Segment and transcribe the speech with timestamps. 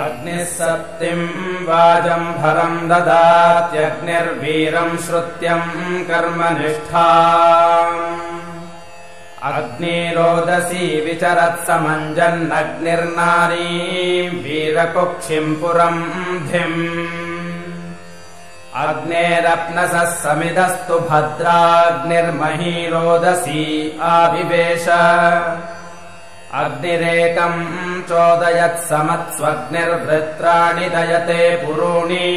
[0.00, 7.08] अग्निः सप्तिम् वाजम्भरम् ददात्यग्निर्वीरम् श्रुत्यम् कर्मनिष्ठा
[9.50, 13.68] अग्निरोदसी विचरत्समञ्जन्नग्निर्नारी
[14.44, 16.00] वीरकुक्षिम् पुरम्
[16.48, 16.80] धिम्।
[18.84, 23.64] अग्नेरप्नसः समिदस्तु भद्राग्निर्मही रोदसी
[24.14, 24.86] आविवेश
[26.60, 27.60] अग्निरेकम्
[28.08, 32.28] चोदयत्समत्स्वग्निर्वृत्राणि दयते पुरूणि।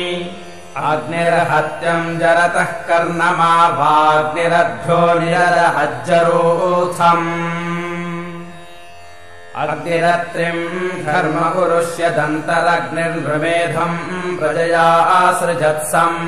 [0.92, 7.28] अग्निर्हत्यम् जरतः कर्णमावाग्निरभ्यो निरहज्जरोऽथम्
[9.64, 10.64] अग्निरत्रिम्
[11.12, 11.38] घर्म
[12.18, 14.00] दन्तरग्निर्नृमेधम्
[14.40, 14.88] प्रजया
[15.20, 16.20] आसृजत्सम्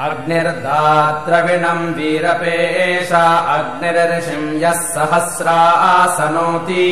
[0.00, 3.24] अग्निर्दात्रविणम् वीरपेशा
[3.54, 5.56] अग्निर्षिम् यः सहस्रा
[5.88, 6.86] आसनोति